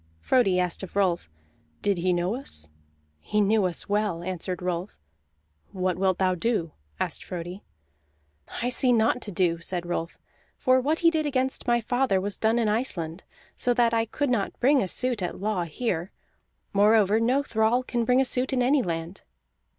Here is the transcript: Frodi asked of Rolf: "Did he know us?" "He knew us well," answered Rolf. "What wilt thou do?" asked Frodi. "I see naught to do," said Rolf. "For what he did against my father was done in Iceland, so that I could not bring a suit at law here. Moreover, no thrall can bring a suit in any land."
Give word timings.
Frodi 0.19 0.57
asked 0.59 0.81
of 0.81 0.95
Rolf: 0.95 1.29
"Did 1.83 1.99
he 1.99 2.11
know 2.11 2.33
us?" 2.35 2.71
"He 3.19 3.39
knew 3.39 3.65
us 3.65 3.87
well," 3.87 4.23
answered 4.23 4.59
Rolf. 4.63 4.97
"What 5.73 5.95
wilt 5.95 6.17
thou 6.17 6.33
do?" 6.33 6.71
asked 6.99 7.23
Frodi. 7.23 7.61
"I 8.63 8.69
see 8.69 8.91
naught 8.93 9.21
to 9.21 9.31
do," 9.31 9.59
said 9.59 9.85
Rolf. 9.85 10.17
"For 10.57 10.81
what 10.81 11.01
he 11.01 11.11
did 11.11 11.27
against 11.27 11.67
my 11.67 11.81
father 11.81 12.19
was 12.19 12.39
done 12.39 12.57
in 12.57 12.67
Iceland, 12.67 13.23
so 13.55 13.75
that 13.75 13.93
I 13.93 14.05
could 14.05 14.31
not 14.31 14.59
bring 14.59 14.81
a 14.81 14.87
suit 14.87 15.21
at 15.21 15.39
law 15.39 15.65
here. 15.65 16.11
Moreover, 16.73 17.19
no 17.19 17.43
thrall 17.43 17.83
can 17.83 18.03
bring 18.03 18.19
a 18.19 18.25
suit 18.25 18.51
in 18.51 18.63
any 18.63 18.81
land." 18.81 19.21